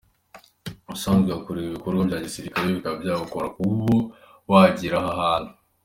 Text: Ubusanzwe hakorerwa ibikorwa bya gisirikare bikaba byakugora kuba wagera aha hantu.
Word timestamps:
Ubusanzwe 0.85 1.29
hakorerwa 1.35 1.67
ibikorwa 1.69 2.01
bya 2.09 2.19
gisirikare 2.25 2.65
bikaba 2.77 2.95
byakugora 3.03 3.47
kuba 3.57 3.73
wagera 4.51 4.97
aha 5.11 5.15
hantu. 5.21 5.53